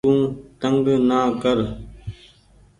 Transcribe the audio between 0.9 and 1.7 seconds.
نآ ڪر